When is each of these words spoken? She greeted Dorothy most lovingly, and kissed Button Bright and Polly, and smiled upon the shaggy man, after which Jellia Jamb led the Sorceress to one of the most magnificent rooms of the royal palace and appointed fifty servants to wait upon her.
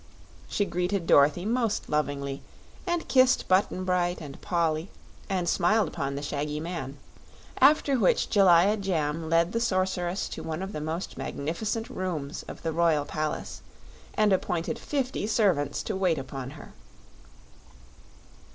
She 0.47 0.65
greeted 0.65 1.05
Dorothy 1.05 1.45
most 1.45 1.87
lovingly, 1.87 2.41
and 2.87 3.07
kissed 3.07 3.47
Button 3.47 3.85
Bright 3.85 4.19
and 4.19 4.41
Polly, 4.41 4.89
and 5.29 5.47
smiled 5.47 5.87
upon 5.89 6.15
the 6.15 6.23
shaggy 6.23 6.59
man, 6.59 6.97
after 7.59 7.99
which 7.99 8.27
Jellia 8.27 8.77
Jamb 8.77 9.29
led 9.29 9.51
the 9.51 9.59
Sorceress 9.61 10.27
to 10.29 10.41
one 10.41 10.63
of 10.63 10.73
the 10.73 10.81
most 10.81 11.19
magnificent 11.19 11.87
rooms 11.87 12.41
of 12.47 12.63
the 12.63 12.71
royal 12.73 13.05
palace 13.05 13.61
and 14.15 14.33
appointed 14.33 14.79
fifty 14.79 15.27
servants 15.27 15.83
to 15.83 15.95
wait 15.95 16.17
upon 16.17 16.49
her. 16.57 16.73